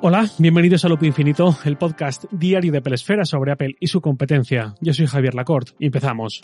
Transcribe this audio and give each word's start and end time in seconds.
Hola, 0.00 0.30
bienvenidos 0.38 0.84
a 0.84 0.88
Loop 0.88 1.02
Infinito, 1.02 1.56
el 1.64 1.76
podcast 1.76 2.26
diario 2.30 2.70
de 2.70 2.80
Pelesfera 2.80 3.24
sobre 3.24 3.50
Apple 3.50 3.74
y 3.80 3.88
su 3.88 4.00
competencia. 4.00 4.76
Yo 4.80 4.94
soy 4.94 5.06
Javier 5.06 5.34
Lacorte 5.34 5.72
empezamos. 5.80 6.40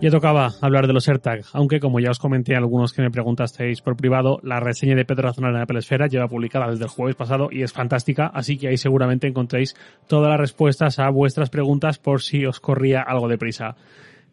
Ya 0.00 0.10
tocaba 0.10 0.52
hablar 0.60 0.86
de 0.86 0.92
los 0.92 1.08
AirTag, 1.08 1.40
aunque 1.54 1.80
como 1.80 1.98
ya 1.98 2.12
os 2.12 2.20
comenté 2.20 2.54
a 2.54 2.58
algunos 2.58 2.92
que 2.92 3.02
me 3.02 3.10
preguntasteis 3.10 3.80
por 3.80 3.96
privado, 3.96 4.38
la 4.44 4.60
reseña 4.60 4.94
de 4.94 5.04
Pedro 5.04 5.24
Razonal 5.24 5.56
en 5.56 5.62
Apple 5.62 5.80
Esfera 5.80 6.06
lleva 6.06 6.28
publicada 6.28 6.70
desde 6.70 6.84
el 6.84 6.90
jueves 6.90 7.16
pasado 7.16 7.48
y 7.50 7.64
es 7.64 7.72
fantástica, 7.72 8.28
así 8.28 8.56
que 8.56 8.68
ahí 8.68 8.76
seguramente 8.76 9.26
encontréis 9.26 9.74
todas 10.06 10.30
las 10.30 10.38
respuestas 10.38 11.00
a 11.00 11.10
vuestras 11.10 11.50
preguntas 11.50 11.98
por 11.98 12.22
si 12.22 12.46
os 12.46 12.60
corría 12.60 13.02
algo 13.02 13.26
de 13.26 13.38
prisa. 13.38 13.74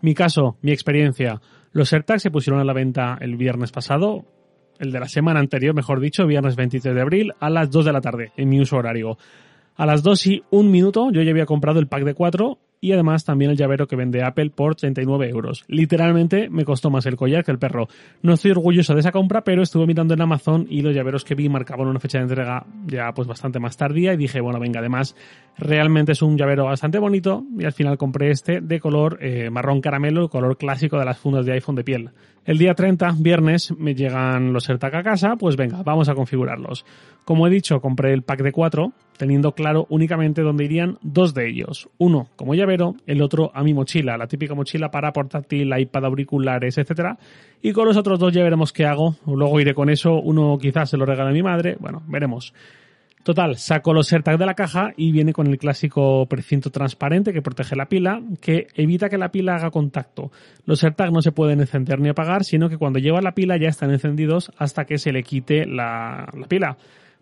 Mi 0.01 0.13
caso, 0.13 0.57
mi 0.61 0.71
experiencia. 0.71 1.41
Los 1.71 1.91
AirTag 1.93 2.19
se 2.19 2.29
pusieron 2.29 2.59
a 2.59 2.65
la 2.65 2.73
venta 2.73 3.17
el 3.21 3.37
viernes 3.37 3.71
pasado, 3.71 4.25
el 4.81 4.91
de 4.91 4.99
la 4.99 5.07
semana 5.07 5.39
anterior, 5.39 5.75
mejor 5.75 5.99
dicho, 5.99 6.25
viernes 6.25 6.55
23 6.55 6.95
de 6.95 7.01
abril, 7.01 7.33
a 7.39 7.49
las 7.49 7.69
2 7.69 7.85
de 7.85 7.93
la 7.93 8.01
tarde, 8.01 8.31
en 8.35 8.49
mi 8.49 8.59
uso 8.59 8.77
horario. 8.77 9.17
A 9.77 9.85
las 9.85 10.03
2 10.03 10.27
y 10.27 10.43
un 10.49 10.71
minuto 10.71 11.11
yo 11.11 11.21
ya 11.21 11.31
había 11.31 11.45
comprado 11.45 11.79
el 11.79 11.87
pack 11.87 12.03
de 12.03 12.13
4 12.13 12.57
y 12.81 12.91
además 12.93 13.23
también 13.23 13.51
el 13.51 13.57
llavero 13.57 13.87
que 13.87 13.95
vende 13.95 14.23
Apple 14.23 14.49
por 14.49 14.75
39 14.75 15.29
euros. 15.29 15.63
Literalmente 15.67 16.49
me 16.49 16.65
costó 16.65 16.89
más 16.89 17.05
el 17.05 17.15
collar 17.15 17.45
que 17.45 17.51
el 17.51 17.59
perro. 17.59 17.87
No 18.23 18.33
estoy 18.33 18.51
orgulloso 18.51 18.95
de 18.95 19.01
esa 19.01 19.11
compra, 19.11 19.43
pero 19.43 19.61
estuve 19.61 19.85
mirando 19.85 20.15
en 20.15 20.21
Amazon 20.21 20.65
y 20.67 20.81
los 20.81 20.95
llaveros 20.95 21.23
que 21.23 21.35
vi 21.35 21.47
marcaban 21.47 21.87
una 21.87 21.99
fecha 21.99 22.17
de 22.17 22.23
entrega 22.23 22.65
ya 22.87 23.13
pues 23.13 23.27
bastante 23.27 23.59
más 23.59 23.77
tardía 23.77 24.13
y 24.13 24.17
dije, 24.17 24.41
bueno, 24.41 24.59
venga, 24.59 24.79
además 24.79 25.15
realmente 25.57 26.13
es 26.13 26.23
un 26.23 26.37
llavero 26.37 26.65
bastante 26.65 26.97
bonito 26.97 27.45
y 27.57 27.65
al 27.65 27.73
final 27.73 27.99
compré 27.99 28.31
este 28.31 28.61
de 28.61 28.79
color 28.79 29.19
eh, 29.21 29.51
marrón 29.51 29.79
caramelo, 29.79 30.29
color 30.29 30.57
clásico 30.57 30.97
de 30.97 31.05
las 31.05 31.19
fundas 31.19 31.45
de 31.45 31.53
iPhone 31.53 31.75
de 31.75 31.83
piel. 31.83 32.09
El 32.43 32.57
día 32.57 32.73
30, 32.73 33.17
viernes, 33.19 33.71
me 33.77 33.93
llegan 33.93 34.51
los 34.51 34.67
AirTag 34.67 34.95
a 34.95 35.03
casa, 35.03 35.35
pues 35.35 35.55
venga, 35.55 35.83
vamos 35.83 36.09
a 36.09 36.15
configurarlos. 36.15 36.85
Como 37.23 37.45
he 37.45 37.51
dicho, 37.51 37.79
compré 37.81 38.13
el 38.13 38.23
pack 38.23 38.41
de 38.41 38.51
4, 38.51 38.91
teniendo 39.15 39.51
claro 39.51 39.85
únicamente 39.89 40.41
dónde 40.41 40.65
irían 40.65 40.97
dos 41.03 41.35
de 41.35 41.47
ellos. 41.47 41.87
Uno 41.99 42.29
como 42.35 42.55
llavero, 42.55 42.95
el 43.05 43.21
otro 43.21 43.51
a 43.53 43.61
mi 43.61 43.75
mochila, 43.75 44.17
la 44.17 44.25
típica 44.25 44.55
mochila 44.55 44.89
para 44.89 45.13
portátil, 45.13 45.71
iPad, 45.77 46.05
auriculares, 46.05 46.79
etc. 46.79 47.15
Y 47.61 47.73
con 47.73 47.85
los 47.85 47.95
otros 47.95 48.17
dos 48.17 48.33
ya 48.33 48.41
veremos 48.41 48.73
qué 48.73 48.87
hago. 48.87 49.17
Luego 49.27 49.59
iré 49.59 49.75
con 49.75 49.91
eso, 49.91 50.15
uno 50.15 50.57
quizás 50.57 50.89
se 50.89 50.97
lo 50.97 51.05
regale 51.05 51.29
a 51.29 51.33
mi 51.33 51.43
madre, 51.43 51.77
bueno, 51.79 52.01
veremos. 52.07 52.55
Total, 53.23 53.55
saco 53.57 53.93
los 53.93 54.11
AirTag 54.11 54.39
de 54.39 54.47
la 54.47 54.55
caja 54.55 54.93
y 54.97 55.11
viene 55.11 55.31
con 55.31 55.45
el 55.45 55.59
clásico 55.59 56.25
precinto 56.25 56.71
transparente 56.71 57.33
que 57.33 57.43
protege 57.43 57.75
la 57.75 57.87
pila, 57.87 58.19
que 58.41 58.67
evita 58.73 59.09
que 59.09 59.19
la 59.19 59.31
pila 59.31 59.55
haga 59.55 59.69
contacto. 59.69 60.31
Los 60.65 60.83
AirTag 60.83 61.11
no 61.11 61.21
se 61.21 61.31
pueden 61.31 61.59
encender 61.59 61.99
ni 61.99 62.09
apagar, 62.09 62.43
sino 62.43 62.67
que 62.67 62.77
cuando 62.77 62.97
lleva 62.97 63.21
la 63.21 63.33
pila 63.33 63.57
ya 63.57 63.69
están 63.69 63.91
encendidos 63.91 64.51
hasta 64.57 64.85
que 64.85 64.97
se 64.97 65.11
le 65.11 65.21
quite 65.21 65.67
la, 65.67 66.27
la 66.35 66.47
pila. 66.47 66.77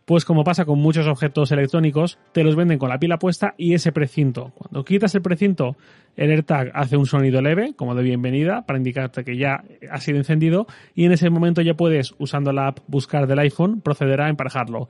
Pues 0.06 0.23
como 0.23 0.44
pasa 0.45 0.64
con 0.66 0.80
muchos 0.80 1.06
objetos 1.06 1.52
electrónicos, 1.52 2.17
te 2.31 2.44
los 2.44 2.56
venden 2.56 2.80
con 2.80 2.89
la 2.89 2.97
pila 2.97 3.19
puesta 3.19 3.53
y 3.58 3.73
ese 3.73 3.91
precinto. 3.91 4.53
Cuando 4.56 4.86
quitas 4.86 5.13
el 5.16 5.22
precinto, 5.22 5.75
el 6.16 6.31
AirTag 6.31 6.72
hace 6.73 6.95
un 6.95 7.06
sonido 7.08 7.41
leve, 7.41 7.73
como 7.75 7.94
de 7.94 8.03
bienvenida, 8.03 8.66
para 8.66 8.80
indicarte 8.80 9.25
que 9.25 9.38
ya 9.38 9.66
ha 9.91 10.00
sido 10.00 10.17
encendido 10.17 10.66
y 10.95 11.03
en 11.06 11.11
ese 11.11 11.30
momento 11.30 11.61
ya 11.61 11.73
puedes, 11.73 12.16
usando 12.17 12.53
la 12.53 12.67
app 12.69 12.80
Buscar 12.88 13.28
del 13.28 13.39
iPhone, 13.39 13.81
proceder 13.81 14.22
a 14.22 14.30
emparejarlo. 14.30 14.89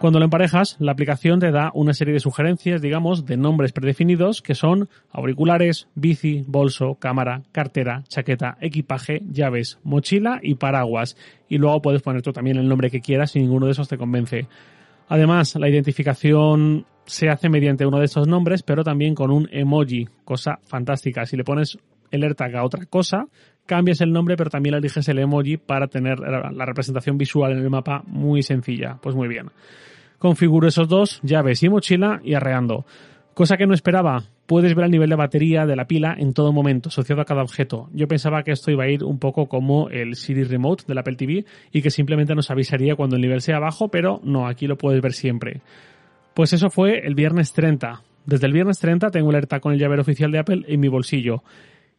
Cuando 0.00 0.18
lo 0.18 0.26
emparejas, 0.26 0.76
la 0.80 0.92
aplicación 0.92 1.40
te 1.40 1.50
da 1.50 1.70
una 1.72 1.94
serie 1.94 2.12
de 2.12 2.20
sugerencias, 2.20 2.82
digamos, 2.82 3.24
de 3.24 3.38
nombres 3.38 3.72
predefinidos 3.72 4.42
que 4.42 4.54
son 4.54 4.90
auriculares, 5.10 5.88
bici, 5.94 6.44
bolso, 6.46 6.96
cámara, 6.96 7.42
cartera, 7.52 8.04
chaqueta, 8.08 8.58
equipaje, 8.60 9.22
llaves, 9.30 9.78
mochila 9.82 10.40
y 10.42 10.56
paraguas. 10.56 11.16
Y 11.48 11.56
luego 11.56 11.80
puedes 11.80 12.02
poner 12.02 12.20
tú 12.20 12.32
también 12.32 12.58
el 12.58 12.68
nombre 12.68 12.90
que 12.90 13.00
quieras 13.00 13.30
si 13.30 13.38
ninguno 13.38 13.66
de 13.66 13.72
esos 13.72 13.88
te 13.88 13.96
convence. 13.96 14.46
Además, 15.08 15.54
la 15.56 15.70
identificación 15.70 16.86
se 17.06 17.30
hace 17.30 17.48
mediante 17.48 17.86
uno 17.86 17.98
de 17.98 18.06
esos 18.06 18.26
nombres, 18.26 18.62
pero 18.62 18.84
también 18.84 19.14
con 19.14 19.30
un 19.30 19.48
emoji, 19.52 20.08
cosa 20.24 20.58
fantástica. 20.64 21.24
Si 21.24 21.36
le 21.36 21.44
pones 21.44 21.78
el 22.14 22.24
AirTag 22.24 22.56
a 22.56 22.64
otra 22.64 22.86
cosa, 22.86 23.26
cambias 23.66 24.00
el 24.00 24.12
nombre, 24.12 24.36
pero 24.36 24.50
también 24.50 24.74
eliges 24.74 25.08
el 25.08 25.18
emoji 25.18 25.56
para 25.56 25.86
tener 25.88 26.18
la 26.18 26.64
representación 26.66 27.18
visual 27.18 27.52
en 27.52 27.58
el 27.58 27.70
mapa 27.70 28.02
muy 28.06 28.42
sencilla. 28.42 28.98
Pues 29.02 29.14
muy 29.14 29.28
bien. 29.28 29.50
Configuro 30.18 30.68
esos 30.68 30.88
dos, 30.88 31.20
llaves 31.22 31.62
y 31.62 31.68
mochila 31.68 32.20
y 32.24 32.34
arreando. 32.34 32.86
Cosa 33.34 33.56
que 33.56 33.66
no 33.66 33.74
esperaba, 33.74 34.22
puedes 34.46 34.74
ver 34.74 34.84
el 34.84 34.90
nivel 34.92 35.10
de 35.10 35.16
batería 35.16 35.66
de 35.66 35.76
la 35.76 35.86
pila 35.86 36.14
en 36.16 36.32
todo 36.32 36.52
momento, 36.52 36.88
asociado 36.88 37.20
a 37.20 37.24
cada 37.24 37.42
objeto. 37.42 37.88
Yo 37.92 38.06
pensaba 38.06 38.42
que 38.42 38.52
esto 38.52 38.70
iba 38.70 38.84
a 38.84 38.88
ir 38.88 39.02
un 39.02 39.18
poco 39.18 39.46
como 39.46 39.88
el 39.88 40.14
Siri 40.14 40.44
Remote 40.44 40.84
del 40.86 40.98
Apple 40.98 41.16
TV 41.16 41.44
y 41.72 41.82
que 41.82 41.90
simplemente 41.90 42.34
nos 42.34 42.50
avisaría 42.50 42.94
cuando 42.94 43.16
el 43.16 43.22
nivel 43.22 43.40
sea 43.40 43.58
bajo, 43.58 43.88
pero 43.88 44.20
no, 44.22 44.46
aquí 44.46 44.66
lo 44.66 44.78
puedes 44.78 45.02
ver 45.02 45.14
siempre. 45.14 45.62
Pues 46.32 46.52
eso 46.52 46.70
fue 46.70 47.06
el 47.06 47.14
viernes 47.14 47.52
30. 47.52 48.02
Desde 48.26 48.46
el 48.46 48.52
viernes 48.52 48.78
30 48.78 49.10
tengo 49.10 49.30
alerta 49.30 49.60
con 49.60 49.72
el 49.72 49.78
llavero 49.78 50.02
oficial 50.02 50.30
de 50.30 50.38
Apple 50.38 50.62
en 50.68 50.80
mi 50.80 50.88
bolsillo. 50.88 51.42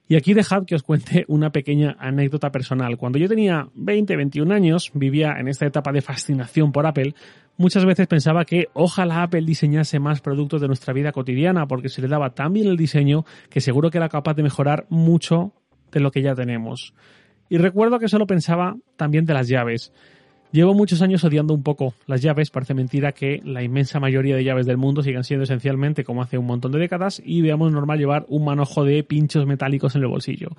Y 0.07 0.15
aquí 0.15 0.33
dejad 0.33 0.65
que 0.65 0.75
os 0.75 0.83
cuente 0.83 1.25
una 1.27 1.51
pequeña 1.51 1.95
anécdota 1.99 2.51
personal. 2.51 2.97
Cuando 2.97 3.17
yo 3.17 3.27
tenía 3.27 3.69
20, 3.73 4.15
21 4.15 4.53
años, 4.53 4.91
vivía 4.93 5.35
en 5.39 5.47
esta 5.47 5.65
etapa 5.65 5.91
de 5.91 6.01
fascinación 6.01 6.71
por 6.71 6.85
Apple, 6.85 7.15
muchas 7.57 7.85
veces 7.85 8.05
pensaba 8.05 8.45
que 8.45 8.67
ojalá 8.73 9.23
Apple 9.23 9.41
diseñase 9.45 9.99
más 9.99 10.21
productos 10.21 10.61
de 10.61 10.67
nuestra 10.67 10.93
vida 10.93 11.11
cotidiana, 11.11 11.67
porque 11.67 11.89
se 11.89 12.01
le 12.01 12.07
daba 12.07 12.31
tan 12.31 12.53
bien 12.53 12.67
el 12.67 12.77
diseño 12.77 13.25
que 13.49 13.61
seguro 13.61 13.89
que 13.89 13.97
era 13.97 14.09
capaz 14.09 14.35
de 14.35 14.43
mejorar 14.43 14.85
mucho 14.89 15.53
de 15.91 15.99
lo 15.99 16.11
que 16.11 16.21
ya 16.21 16.35
tenemos. 16.35 16.93
Y 17.49 17.57
recuerdo 17.57 17.99
que 17.99 18.07
solo 18.07 18.27
pensaba 18.27 18.75
también 18.97 19.25
de 19.25 19.33
las 19.33 19.47
llaves. 19.47 19.91
Llevo 20.55 20.73
muchos 20.73 21.01
años 21.01 21.21
odiando 21.25 21.53
un 21.53 21.63
poco 21.63 21.95
las 22.07 22.21
llaves, 22.21 22.49
parece 22.49 22.73
mentira 22.73 23.11
que 23.11 23.41
la 23.43 23.61
inmensa 23.61 23.99
mayoría 23.99 24.37
de 24.37 24.43
llaves 24.45 24.65
del 24.65 24.77
mundo 24.77 25.03
sigan 25.03 25.25
siendo 25.25 25.43
esencialmente 25.43 26.05
como 26.05 26.21
hace 26.21 26.37
un 26.37 26.45
montón 26.45 26.71
de 26.71 26.79
décadas 26.79 27.21
y 27.25 27.41
veamos 27.41 27.73
normal 27.73 27.99
llevar 27.99 28.25
un 28.29 28.45
manojo 28.45 28.85
de 28.85 29.03
pinchos 29.03 29.45
metálicos 29.45 29.97
en 29.97 30.03
el 30.03 30.07
bolsillo. 30.07 30.51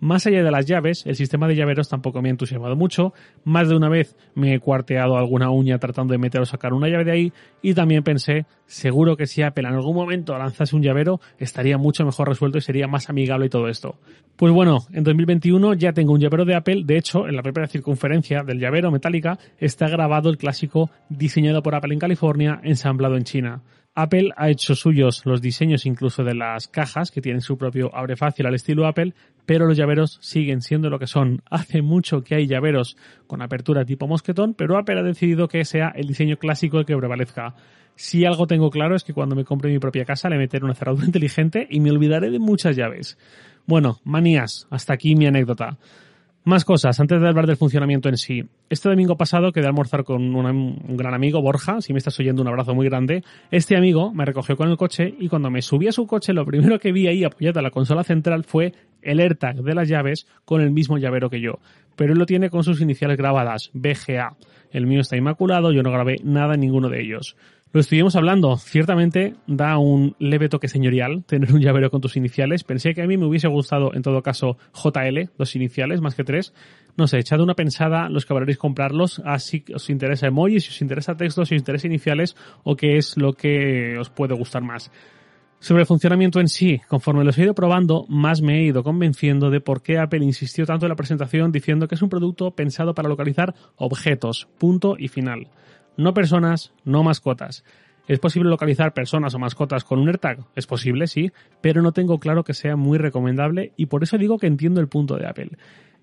Más 0.00 0.26
allá 0.26 0.42
de 0.42 0.50
las 0.50 0.66
llaves, 0.66 1.06
el 1.06 1.14
sistema 1.14 1.46
de 1.46 1.54
llaveros 1.54 1.88
tampoco 1.88 2.20
me 2.20 2.30
ha 2.30 2.32
entusiasmado 2.32 2.74
mucho, 2.74 3.14
más 3.44 3.68
de 3.68 3.76
una 3.76 3.88
vez 3.88 4.16
me 4.34 4.54
he 4.54 4.58
cuarteado 4.58 5.16
alguna 5.16 5.50
uña 5.50 5.78
tratando 5.78 6.10
de 6.10 6.18
meter 6.18 6.40
o 6.40 6.46
sacar 6.46 6.72
una 6.72 6.88
llave 6.88 7.04
de 7.04 7.12
ahí 7.12 7.32
y 7.62 7.74
también 7.74 8.02
pensé, 8.02 8.46
seguro 8.66 9.16
que 9.16 9.28
si 9.28 9.42
Apple 9.42 9.68
en 9.68 9.74
algún 9.74 9.94
momento 9.94 10.36
lanzase 10.36 10.74
un 10.74 10.82
llavero 10.82 11.20
estaría 11.38 11.78
mucho 11.78 12.04
mejor 12.04 12.28
resuelto 12.28 12.58
y 12.58 12.60
sería 12.60 12.88
más 12.88 13.08
amigable 13.08 13.46
y 13.46 13.50
todo 13.50 13.68
esto. 13.68 14.00
Pues 14.34 14.52
bueno, 14.52 14.78
en 14.92 15.04
2021 15.04 15.74
ya 15.74 15.92
tengo 15.92 16.12
un 16.12 16.18
llavero 16.18 16.44
de 16.44 16.56
Apple, 16.56 16.82
de 16.84 16.98
hecho 16.98 17.28
en 17.28 17.36
la 17.36 17.42
propia 17.42 17.68
circunferencia 17.68 18.42
del 18.42 18.58
llavero 18.58 18.90
metálica 18.90 19.38
está 19.58 19.88
grabado 19.88 20.30
el 20.30 20.38
clásico 20.38 20.90
diseñado 21.08 21.62
por 21.62 21.74
Apple 21.74 21.94
en 21.94 22.00
California, 22.00 22.60
ensamblado 22.62 23.16
en 23.16 23.24
China. 23.24 23.62
Apple 23.96 24.30
ha 24.36 24.50
hecho 24.50 24.74
suyos 24.74 25.22
los 25.24 25.40
diseños 25.40 25.86
incluso 25.86 26.24
de 26.24 26.34
las 26.34 26.66
cajas, 26.66 27.12
que 27.12 27.20
tienen 27.20 27.40
su 27.40 27.56
propio 27.56 27.94
abre 27.94 28.16
fácil 28.16 28.46
al 28.46 28.54
estilo 28.54 28.86
Apple, 28.86 29.14
pero 29.46 29.66
los 29.66 29.76
llaveros 29.76 30.18
siguen 30.20 30.62
siendo 30.62 30.90
lo 30.90 30.98
que 30.98 31.06
son. 31.06 31.42
Hace 31.48 31.80
mucho 31.80 32.24
que 32.24 32.34
hay 32.34 32.48
llaveros 32.48 32.96
con 33.28 33.40
apertura 33.40 33.84
tipo 33.84 34.08
mosquetón, 34.08 34.54
pero 34.54 34.76
Apple 34.78 34.98
ha 34.98 35.04
decidido 35.04 35.46
que 35.46 35.64
sea 35.64 35.92
el 35.94 36.08
diseño 36.08 36.38
clásico 36.38 36.78
el 36.78 36.86
que 36.86 36.96
prevalezca. 36.96 37.54
Si 37.94 38.24
algo 38.24 38.48
tengo 38.48 38.70
claro 38.70 38.96
es 38.96 39.04
que 39.04 39.14
cuando 39.14 39.36
me 39.36 39.44
compre 39.44 39.70
mi 39.70 39.78
propia 39.78 40.04
casa 40.04 40.28
le 40.28 40.38
meteré 40.38 40.64
una 40.64 40.74
cerradura 40.74 41.06
inteligente 41.06 41.66
y 41.70 41.78
me 41.78 41.92
olvidaré 41.92 42.30
de 42.30 42.40
muchas 42.40 42.74
llaves. 42.74 43.16
Bueno, 43.66 44.00
manías, 44.02 44.66
hasta 44.70 44.92
aquí 44.92 45.14
mi 45.14 45.26
anécdota. 45.26 45.78
Más 46.46 46.66
cosas, 46.66 47.00
antes 47.00 47.22
de 47.22 47.26
hablar 47.26 47.46
del 47.46 47.56
funcionamiento 47.56 48.10
en 48.10 48.18
sí. 48.18 48.44
Este 48.68 48.90
domingo 48.90 49.16
pasado 49.16 49.50
quedé 49.50 49.64
a 49.64 49.68
almorzar 49.68 50.04
con 50.04 50.34
un, 50.36 50.76
gran 50.94 51.14
amigo, 51.14 51.40
Borja, 51.40 51.80
si 51.80 51.94
me 51.94 51.98
estás 51.98 52.20
oyendo 52.20 52.42
un 52.42 52.48
abrazo 52.48 52.74
muy 52.74 52.86
grande. 52.86 53.24
Este 53.50 53.78
amigo 53.78 54.12
me 54.12 54.26
recogió 54.26 54.54
con 54.54 54.68
el 54.68 54.76
coche 54.76 55.14
y 55.18 55.30
cuando 55.30 55.50
me 55.50 55.62
subí 55.62 55.88
a 55.88 55.92
su 55.92 56.06
coche 56.06 56.34
lo 56.34 56.44
primero 56.44 56.78
que 56.78 56.92
vi 56.92 57.06
ahí 57.06 57.24
apoyado 57.24 57.60
a 57.60 57.62
la 57.62 57.70
consola 57.70 58.04
central 58.04 58.44
fue 58.44 58.74
el 59.00 59.20
AirTag 59.20 59.62
de 59.62 59.74
las 59.74 59.88
llaves 59.88 60.26
con 60.44 60.60
el 60.60 60.70
mismo 60.70 60.98
llavero 60.98 61.30
que 61.30 61.40
yo. 61.40 61.60
Pero 61.96 62.12
él 62.12 62.18
lo 62.18 62.26
tiene 62.26 62.50
con 62.50 62.62
sus 62.62 62.78
iniciales 62.82 63.16
grabadas, 63.16 63.70
BGA. 63.72 64.36
El 64.70 64.86
mío 64.86 65.00
está 65.00 65.16
inmaculado, 65.16 65.72
yo 65.72 65.82
no 65.82 65.92
grabé 65.92 66.16
nada 66.24 66.54
en 66.54 66.60
ninguno 66.60 66.90
de 66.90 67.00
ellos. 67.00 67.36
Lo 67.74 67.80
estuvimos 67.80 68.14
hablando. 68.14 68.56
Ciertamente 68.56 69.34
da 69.48 69.78
un 69.78 70.14
leve 70.20 70.48
toque 70.48 70.68
señorial 70.68 71.24
tener 71.24 71.52
un 71.52 71.60
llavero 71.60 71.90
con 71.90 72.00
tus 72.00 72.16
iniciales. 72.16 72.62
Pensé 72.62 72.94
que 72.94 73.02
a 73.02 73.06
mí 73.08 73.16
me 73.16 73.26
hubiese 73.26 73.48
gustado, 73.48 73.92
en 73.94 74.02
todo 74.02 74.22
caso, 74.22 74.58
JL, 74.72 75.30
dos 75.36 75.56
iniciales, 75.56 76.00
más 76.00 76.14
que 76.14 76.22
tres. 76.22 76.54
No 76.96 77.08
sé, 77.08 77.18
echad 77.18 77.40
una 77.40 77.54
pensada 77.54 78.08
los 78.08 78.26
que 78.26 78.32
valeréis 78.32 78.58
comprarlos, 78.58 79.20
así 79.24 79.64
os 79.74 79.90
interesa 79.90 80.28
emoji, 80.28 80.60
si 80.60 80.68
os 80.68 80.82
interesa 80.82 81.16
texto, 81.16 81.44
si 81.44 81.56
os 81.56 81.58
interesa 81.58 81.88
iniciales 81.88 82.36
o 82.62 82.76
qué 82.76 82.96
es 82.96 83.16
lo 83.16 83.32
que 83.32 83.98
os 83.98 84.08
puede 84.08 84.36
gustar 84.36 84.62
más. 84.62 84.92
Sobre 85.58 85.80
el 85.80 85.86
funcionamiento 85.88 86.38
en 86.38 86.46
sí, 86.46 86.80
conforme 86.86 87.24
los 87.24 87.36
he 87.38 87.42
ido 87.42 87.56
probando, 87.56 88.06
más 88.08 88.40
me 88.40 88.60
he 88.60 88.66
ido 88.66 88.84
convenciendo 88.84 89.50
de 89.50 89.60
por 89.60 89.82
qué 89.82 89.98
Apple 89.98 90.24
insistió 90.24 90.64
tanto 90.64 90.86
en 90.86 90.90
la 90.90 90.96
presentación 90.96 91.50
diciendo 91.50 91.88
que 91.88 91.96
es 91.96 92.02
un 92.02 92.08
producto 92.08 92.52
pensado 92.52 92.94
para 92.94 93.08
localizar 93.08 93.52
objetos, 93.74 94.46
punto 94.58 94.94
y 94.96 95.08
final. 95.08 95.48
No 95.96 96.14
personas, 96.14 96.72
no 96.84 97.02
mascotas. 97.02 97.64
¿Es 98.06 98.18
posible 98.18 98.50
localizar 98.50 98.92
personas 98.92 99.34
o 99.34 99.38
mascotas 99.38 99.84
con 99.84 99.98
un 99.98 100.08
AirTag? 100.08 100.40
Es 100.54 100.66
posible, 100.66 101.06
sí, 101.06 101.32
pero 101.62 101.80
no 101.80 101.92
tengo 101.92 102.18
claro 102.18 102.44
que 102.44 102.52
sea 102.52 102.76
muy 102.76 102.98
recomendable 102.98 103.72
y 103.76 103.86
por 103.86 104.02
eso 104.02 104.18
digo 104.18 104.38
que 104.38 104.46
entiendo 104.46 104.80
el 104.80 104.88
punto 104.88 105.16
de 105.16 105.26
Apple. 105.26 105.52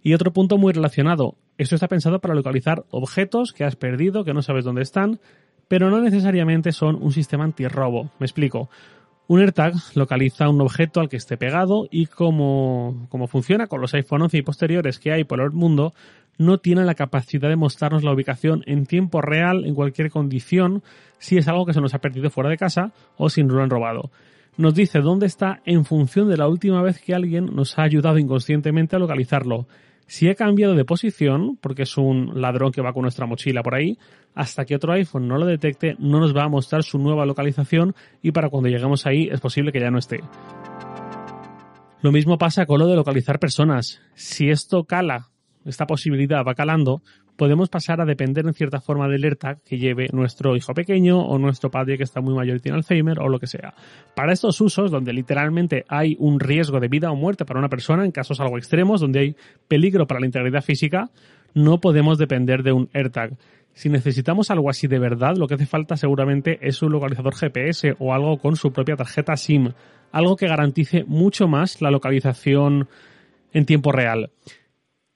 Y 0.02 0.14
otro 0.16 0.34
punto 0.34 0.58
muy 0.58 0.74
relacionado, 0.74 1.36
Esto 1.60 1.76
está 1.76 1.88
pensado 1.88 2.20
para 2.20 2.34
localizar 2.34 2.86
objetos 2.90 3.54
que 3.54 3.64
has 3.64 3.76
perdido, 3.76 4.24
que 4.24 4.34
no 4.34 4.42
sabes 4.42 4.66
dónde 4.66 4.82
están, 4.82 5.20
pero 5.68 5.92
no 5.92 6.02
necesariamente 6.02 6.72
son 6.72 6.96
un 6.96 7.12
sistema 7.12 7.44
antirrobo. 7.44 8.10
Me 8.18 8.26
explico. 8.26 8.70
Un 9.32 9.40
AirTag 9.40 9.76
localiza 9.96 10.50
un 10.50 10.60
objeto 10.60 11.00
al 11.00 11.08
que 11.08 11.16
esté 11.16 11.38
pegado 11.38 11.88
y 11.90 12.08
como, 12.08 13.08
como 13.08 13.28
funciona 13.28 13.68
con 13.68 13.80
los 13.80 13.94
iPhone 13.94 14.24
11 14.24 14.40
y 14.40 14.42
posteriores 14.42 15.00
que 15.00 15.14
hay 15.14 15.24
por 15.24 15.40
el 15.40 15.52
mundo, 15.52 15.94
no 16.38 16.58
tiene 16.58 16.84
la 16.84 16.96
capacidad 16.96 17.48
de 17.48 17.56
mostrarnos 17.56 18.04
la 18.04 18.12
ubicación 18.12 18.62
en 18.66 18.86
tiempo 18.86 19.22
real 19.22 19.64
en 19.64 19.74
cualquier 19.74 20.12
condición 20.12 20.84
si 21.18 21.38
es 21.38 21.48
algo 21.48 21.66
que 21.66 21.72
se 21.72 21.80
nos 21.80 21.94
ha 21.94 22.00
perdido 22.00 22.30
fuera 22.30 22.50
de 22.50 22.58
casa 22.58 22.92
o 23.16 23.30
si 23.30 23.42
nos 23.42 23.54
lo 23.54 23.64
han 23.64 23.70
robado. 23.70 24.12
Nos 24.58 24.76
dice 24.76 25.00
dónde 25.00 25.28
está 25.28 25.62
en 25.64 25.86
función 25.86 26.28
de 26.28 26.36
la 26.36 26.50
última 26.50 26.82
vez 26.82 27.00
que 27.00 27.16
alguien 27.16 27.56
nos 27.56 27.80
ha 27.80 27.84
ayudado 27.84 28.18
inconscientemente 28.18 28.98
a 28.98 29.00
localizarlo. 29.00 29.66
Si 30.12 30.28
ha 30.28 30.36
cambiado 30.36 30.76
de 30.76 30.84
posición, 30.84 31.58
porque 31.62 31.84
es 31.84 31.98
un 31.98 32.42
ladrón 32.42 32.74
que 32.74 32.82
va 32.82 32.92
con 32.92 33.04
nuestra 33.04 33.26
mochila 33.26 33.64
por 33.64 33.76
ahí, 33.76 33.98
hasta 34.36 34.66
que 34.66 34.76
otro 34.76 34.92
iPhone 34.92 35.26
no 35.26 35.38
lo 35.38 35.46
detecte, 35.46 35.96
no 36.00 36.20
nos 36.20 36.36
va 36.36 36.44
a 36.44 36.50
mostrar 36.50 36.84
su 36.84 37.00
nueva 37.00 37.26
localización 37.26 37.96
y 38.22 38.34
para 38.34 38.50
cuando 38.50 38.68
lleguemos 38.68 39.06
ahí 39.06 39.30
es 39.32 39.40
posible 39.40 39.72
que 39.72 39.80
ya 39.80 39.90
no 39.90 40.00
esté. 40.00 40.20
Lo 42.02 42.12
mismo 42.12 42.38
pasa 42.38 42.66
con 42.66 42.80
lo 42.80 42.88
de 42.88 42.98
localizar 42.98 43.40
personas. 43.40 44.02
Si 44.14 44.50
esto 44.50 44.84
cala 44.84 45.31
esta 45.66 45.86
posibilidad 45.86 46.44
va 46.46 46.56
calando, 46.56 47.02
podemos 47.36 47.70
pasar 47.70 48.02
a 48.02 48.06
depender 48.06 48.46
en 48.46 48.54
cierta 48.54 48.82
forma 48.82 49.08
del 49.08 49.24
AirTag 49.24 49.64
que 49.64 49.78
lleve 49.78 50.08
nuestro 50.12 50.56
hijo 50.56 50.74
pequeño 50.74 51.20
o 51.20 51.38
nuestro 51.38 51.72
padre 51.72 51.98
que 51.98 52.04
está 52.04 52.22
muy 52.22 52.34
mayor 52.34 52.58
y 52.58 52.60
tiene 52.60 52.78
Alzheimer 52.78 53.20
o 53.20 53.30
lo 53.30 53.40
que 53.40 53.48
sea. 53.48 53.74
Para 54.16 54.34
estos 54.34 54.60
usos, 54.62 54.92
donde 54.92 55.14
literalmente 55.14 55.86
hay 55.88 56.16
un 56.20 56.40
riesgo 56.40 56.80
de 56.80 56.88
vida 56.88 57.12
o 57.12 57.16
muerte 57.16 57.46
para 57.46 57.60
una 57.60 57.70
persona 57.70 58.06
en 58.06 58.12
casos 58.12 58.40
algo 58.40 58.58
extremos, 58.58 59.02
donde 59.02 59.20
hay 59.20 59.36
peligro 59.68 60.06
para 60.08 60.20
la 60.20 60.28
integridad 60.28 60.62
física, 60.62 61.10
no 61.54 61.80
podemos 61.80 62.18
depender 62.18 62.64
de 62.64 62.74
un 62.74 62.90
AirTag. 62.94 63.38
Si 63.74 63.90
necesitamos 63.90 64.52
algo 64.52 64.70
así 64.70 64.88
de 64.88 65.00
verdad, 65.00 65.36
lo 65.38 65.48
que 65.48 65.56
hace 65.56 65.66
falta 65.66 65.96
seguramente 65.96 66.60
es 66.62 66.82
un 66.82 66.92
localizador 66.92 67.36
GPS 67.36 67.96
o 68.00 68.14
algo 68.14 68.38
con 68.38 68.56
su 68.56 68.72
propia 68.72 68.96
tarjeta 68.96 69.38
SIM, 69.38 69.72
algo 70.12 70.36
que 70.36 70.48
garantice 70.48 71.04
mucho 71.06 71.48
más 71.48 71.82
la 71.82 71.90
localización 71.90 72.88
en 73.54 73.66
tiempo 73.66 73.92
real. 73.92 74.30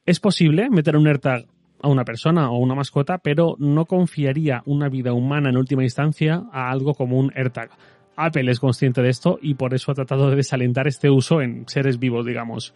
Es 0.05 0.19
posible 0.19 0.69
meter 0.69 0.95
un 0.97 1.07
AirTag 1.07 1.47
a 1.81 1.87
una 1.87 2.05
persona 2.05 2.51
o 2.51 2.59
una 2.59 2.75
mascota, 2.75 3.17
pero 3.17 3.55
no 3.57 3.85
confiaría 3.85 4.61
una 4.67 4.87
vida 4.87 5.13
humana 5.13 5.49
en 5.49 5.57
última 5.57 5.83
instancia 5.83 6.43
a 6.51 6.69
algo 6.69 6.93
como 6.93 7.17
un 7.17 7.31
AirTag. 7.35 7.71
Apple 8.15 8.51
es 8.51 8.59
consciente 8.59 9.01
de 9.01 9.09
esto 9.09 9.39
y 9.41 9.55
por 9.55 9.73
eso 9.73 9.91
ha 9.91 9.95
tratado 9.95 10.29
de 10.29 10.35
desalentar 10.35 10.87
este 10.87 11.09
uso 11.09 11.41
en 11.41 11.67
seres 11.67 11.97
vivos, 11.97 12.23
digamos. 12.23 12.75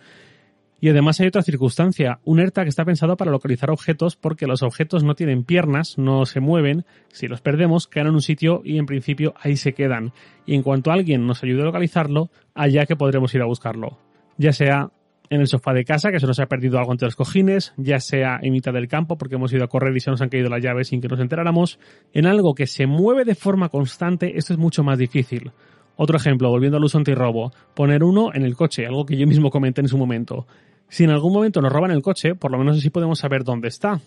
Y 0.82 0.90
además 0.90 1.20
hay 1.20 1.28
otra 1.28 1.44
circunstancia. 1.44 2.20
Un 2.24 2.40
AirTag 2.40 2.68
está 2.68 2.84
pensado 2.84 3.16
para 3.16 3.30
localizar 3.30 3.70
objetos 3.70 4.16
porque 4.16 4.48
los 4.48 4.64
objetos 4.64 5.04
no 5.04 5.14
tienen 5.14 5.44
piernas, 5.44 6.00
no 6.00 6.26
se 6.26 6.40
mueven. 6.40 6.84
Si 7.10 7.28
los 7.28 7.42
perdemos, 7.42 7.88
quedan 7.88 8.08
en 8.08 8.14
un 8.16 8.22
sitio 8.24 8.62
y 8.66 8.80
en 8.80 8.88
principio 8.88 9.36
ahí 9.40 9.56
se 9.56 9.74
quedan. 9.74 10.14
Y 10.48 10.56
en 10.56 10.64
cuanto 10.64 10.92
alguien 10.92 11.28
nos 11.28 11.44
ayude 11.44 11.62
a 11.62 11.66
localizarlo, 11.66 12.32
allá 12.56 12.88
que 12.88 12.96
podremos 12.96 13.36
ir 13.36 13.44
a 13.44 13.46
buscarlo. 13.46 14.00
Ya 14.38 14.52
sea 14.52 14.90
en 15.30 15.42
el 15.42 15.48
sofá 15.48 15.74
de 15.74 15.86
casa, 15.86 16.12
que 16.12 16.20
se 16.20 16.28
nos 16.28 16.40
ha 16.40 16.48
perdido 16.48 16.80
algo 16.80 16.92
entre 16.92 17.08
los 17.08 17.16
cojines, 17.16 17.74
ya 17.78 18.00
sea 18.00 18.40
en 18.42 18.52
mitad 18.52 18.74
del 18.74 18.88
campo 18.88 19.18
porque 19.18 19.36
hemos 19.36 19.54
ido 19.54 19.64
a 19.64 19.68
correr 19.68 19.96
y 19.96 20.00
se 20.00 20.10
nos 20.10 20.22
han 20.22 20.30
caído 20.30 20.50
las 20.50 20.64
llaves 20.64 20.88
sin 20.88 21.02
que 21.02 21.08
nos 21.08 21.20
enteráramos, 21.20 21.80
en 22.14 22.26
algo 22.26 22.56
que 22.56 22.68
se 22.68 22.88
mueve 22.88 23.26
de 23.26 23.36
forma 23.36 23.70
constante, 23.70 24.38
esto 24.38 24.54
es 24.54 24.60
mucho 24.60 24.84
más 24.84 24.98
difícil. 24.98 25.52
Otro 25.96 26.18
ejemplo, 26.18 26.50
volviendo 26.50 26.78
al 26.78 26.84
uso 26.84 26.98
antirrobo, 26.98 27.52
poner 27.76 28.04
uno 28.04 28.32
en 28.34 28.44
el 28.44 28.56
coche, 28.56 28.86
algo 28.86 29.06
que 29.06 29.18
yo 29.18 29.28
mismo 29.28 29.50
comenté 29.50 29.82
en 29.82 29.90
su 29.90 29.98
momento. 29.98 30.48
Si 30.88 31.04
en 31.04 31.12
algún 31.12 31.34
momento 31.34 31.62
nos 31.62 31.72
roban 31.72 31.92
el 31.92 32.02
coche, 32.02 32.36
por 32.36 32.52
lo 32.52 32.58
menos 32.58 32.78
así 32.78 32.90
podemos 32.90 33.20
saber 33.20 33.44
dónde 33.44 33.68
está. 33.68 34.00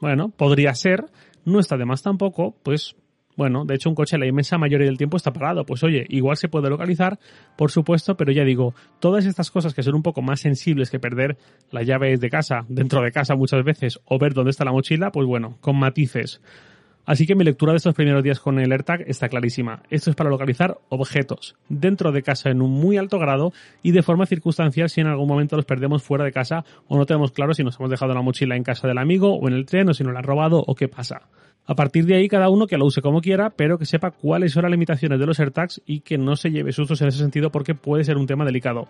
Bueno, 0.00 0.28
podría 0.30 0.74
ser, 0.74 1.04
no 1.44 1.58
está 1.58 1.76
de 1.76 1.84
más 1.84 2.02
tampoco, 2.02 2.54
pues 2.62 2.94
bueno, 3.40 3.64
de 3.64 3.74
hecho 3.74 3.88
un 3.88 3.94
coche 3.94 4.18
la 4.18 4.26
inmensa 4.26 4.58
mayoría 4.58 4.86
del 4.86 4.98
tiempo 4.98 5.16
está 5.16 5.32
parado. 5.32 5.64
Pues 5.64 5.82
oye, 5.82 6.04
igual 6.10 6.36
se 6.36 6.50
puede 6.50 6.68
localizar, 6.68 7.18
por 7.56 7.70
supuesto, 7.70 8.14
pero 8.14 8.32
ya 8.32 8.44
digo, 8.44 8.74
todas 8.98 9.24
estas 9.24 9.50
cosas 9.50 9.72
que 9.72 9.82
son 9.82 9.94
un 9.94 10.02
poco 10.02 10.20
más 10.20 10.40
sensibles 10.40 10.90
que 10.90 10.98
perder 10.98 11.38
las 11.70 11.86
llaves 11.86 12.20
de 12.20 12.28
casa, 12.28 12.66
dentro 12.68 13.00
de 13.00 13.12
casa 13.12 13.36
muchas 13.36 13.64
veces, 13.64 13.98
o 14.04 14.18
ver 14.18 14.34
dónde 14.34 14.50
está 14.50 14.66
la 14.66 14.72
mochila, 14.72 15.10
pues 15.10 15.26
bueno, 15.26 15.56
con 15.62 15.78
matices. 15.78 16.42
Así 17.10 17.26
que 17.26 17.34
mi 17.34 17.42
lectura 17.42 17.72
de 17.72 17.78
estos 17.78 17.92
primeros 17.92 18.22
días 18.22 18.38
con 18.38 18.60
el 18.60 18.70
AirTag 18.70 19.02
está 19.08 19.28
clarísima. 19.28 19.82
Esto 19.90 20.10
es 20.10 20.16
para 20.16 20.30
localizar 20.30 20.78
objetos 20.90 21.56
dentro 21.68 22.12
de 22.12 22.22
casa 22.22 22.50
en 22.50 22.62
un 22.62 22.70
muy 22.70 22.98
alto 22.98 23.18
grado 23.18 23.52
y 23.82 23.90
de 23.90 24.04
forma 24.04 24.26
circunstancial 24.26 24.88
si 24.88 25.00
en 25.00 25.08
algún 25.08 25.26
momento 25.26 25.56
los 25.56 25.64
perdemos 25.64 26.04
fuera 26.04 26.24
de 26.24 26.30
casa 26.30 26.64
o 26.86 26.96
no 26.96 27.06
tenemos 27.06 27.32
claro 27.32 27.52
si 27.52 27.64
nos 27.64 27.80
hemos 27.80 27.90
dejado 27.90 28.14
la 28.14 28.22
mochila 28.22 28.54
en 28.54 28.62
casa 28.62 28.86
del 28.86 28.96
amigo 28.96 29.34
o 29.34 29.48
en 29.48 29.54
el 29.54 29.66
tren 29.66 29.88
o 29.88 29.92
si 29.92 30.04
nos 30.04 30.12
la 30.12 30.20
han 30.20 30.24
robado 30.24 30.62
o 30.64 30.76
qué 30.76 30.86
pasa. 30.86 31.22
A 31.66 31.74
partir 31.74 32.06
de 32.06 32.14
ahí, 32.14 32.28
cada 32.28 32.48
uno 32.48 32.68
que 32.68 32.78
lo 32.78 32.86
use 32.86 33.02
como 33.02 33.20
quiera, 33.20 33.50
pero 33.50 33.76
que 33.76 33.86
sepa 33.86 34.12
cuáles 34.12 34.52
son 34.52 34.62
las 34.62 34.70
limitaciones 34.70 35.18
de 35.18 35.26
los 35.26 35.40
AirTags 35.40 35.82
y 35.84 36.02
que 36.02 36.16
no 36.16 36.36
se 36.36 36.52
lleve 36.52 36.70
sustos 36.70 37.02
en 37.02 37.08
ese 37.08 37.18
sentido 37.18 37.50
porque 37.50 37.74
puede 37.74 38.04
ser 38.04 38.18
un 38.18 38.28
tema 38.28 38.44
delicado. 38.44 38.86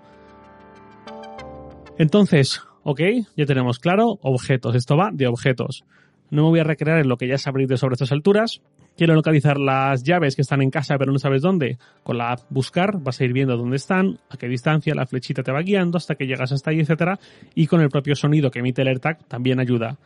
Entonces, 1.97 2.61
ok, 2.83 3.01
ya 3.35 3.47
tenemos 3.47 3.79
claro, 3.79 4.19
objetos. 4.21 4.75
Esto 4.75 4.99
va 4.99 5.09
de 5.11 5.27
objetos. 5.27 5.85
No 6.31 6.45
me 6.45 6.49
voy 6.49 6.61
a 6.61 6.65
recrear 6.65 6.99
en 6.99 7.09
lo 7.09 7.17
que 7.17 7.27
ya 7.27 7.39
sabréis 7.39 7.69
de 7.69 7.77
sobre 7.77 7.95
estas 7.95 8.13
alturas. 8.13 8.63
Quiero 8.97 9.15
localizar 9.15 9.59
las 9.59 10.03
llaves 10.03 10.37
que 10.37 10.43
están 10.43 10.63
en 10.63 10.71
casa 10.71 10.97
pero 10.99 11.13
no 11.13 11.19
sabes 11.19 11.43
dónde. 11.43 11.79
Con 12.03 12.19
la 12.19 12.33
app 12.33 12.41
buscar 12.51 13.01
vas 13.01 13.21
a 13.21 13.25
ir 13.25 13.33
viendo 13.33 13.57
dónde 13.57 13.77
están, 13.77 14.19
a 14.29 14.37
qué 14.37 14.47
distancia, 14.47 14.95
la 14.95 15.07
flechita 15.07 15.43
te 15.43 15.53
va 15.53 15.63
guiando 15.63 15.97
hasta 15.97 16.15
que 16.15 16.27
llegas 16.27 16.53
hasta 16.53 16.71
ahí, 16.71 16.81
etcétera. 16.81 17.19
Y 17.55 17.67
con 17.67 17.81
el 17.81 17.89
propio 17.89 18.15
sonido 18.15 18.51
que 18.51 18.61
emite 18.61 18.83
el 18.83 18.89
AirTag 18.89 19.25
también 19.27 19.59
ayuda. 19.61 19.99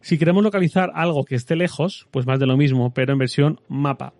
Si 0.00 0.18
queremos 0.18 0.44
localizar 0.44 0.92
algo 0.94 1.24
que 1.24 1.34
esté 1.34 1.56
lejos, 1.56 2.06
pues 2.10 2.26
más 2.26 2.38
de 2.38 2.46
lo 2.46 2.56
mismo, 2.56 2.92
pero 2.94 3.12
en 3.12 3.18
versión 3.18 3.60
mapa. 3.68 4.12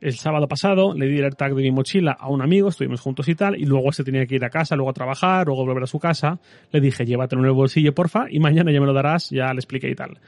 El 0.00 0.14
sábado 0.14 0.48
pasado 0.48 0.94
le 0.94 1.06
di 1.06 1.18
el 1.18 1.36
tag 1.36 1.54
de 1.54 1.62
mi 1.62 1.70
mochila 1.70 2.16
a 2.18 2.28
un 2.28 2.42
amigo, 2.42 2.70
estuvimos 2.70 3.00
juntos 3.00 3.28
y 3.28 3.36
tal, 3.36 3.56
y 3.56 3.66
luego 3.66 3.92
se 3.92 4.02
tenía 4.02 4.26
que 4.26 4.34
ir 4.34 4.44
a 4.44 4.50
casa, 4.50 4.74
luego 4.74 4.90
a 4.90 4.94
trabajar, 4.94 5.46
luego 5.46 5.64
volver 5.64 5.84
a 5.84 5.86
su 5.86 6.00
casa. 6.00 6.40
Le 6.72 6.80
dije, 6.80 7.04
llévatelo 7.04 7.42
en 7.42 7.48
el 7.48 7.54
bolsillo, 7.54 7.94
porfa, 7.94 8.26
y 8.28 8.40
mañana 8.40 8.72
ya 8.72 8.80
me 8.80 8.86
lo 8.86 8.94
darás, 8.94 9.30
ya 9.30 9.52
le 9.52 9.60
expliqué 9.60 9.88
y 9.90 9.94
tal. 9.94 10.18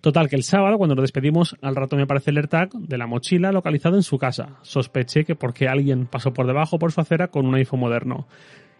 Total, 0.00 0.28
que 0.28 0.36
el 0.36 0.42
sábado, 0.42 0.78
cuando 0.78 0.94
nos 0.94 1.02
despedimos, 1.02 1.56
al 1.62 1.74
rato 1.74 1.96
me 1.96 2.02
aparece 2.02 2.30
el 2.30 2.36
AirTag 2.36 2.70
de 2.72 2.98
la 2.98 3.06
mochila 3.06 3.50
localizado 3.50 3.96
en 3.96 4.02
su 4.02 4.18
casa. 4.18 4.58
Sospeché 4.62 5.24
que 5.24 5.34
porque 5.34 5.68
alguien 5.68 6.06
pasó 6.06 6.32
por 6.32 6.46
debajo 6.46 6.78
por 6.78 6.92
su 6.92 7.00
acera 7.00 7.28
con 7.28 7.46
un 7.46 7.54
iPhone 7.54 7.80
moderno. 7.80 8.26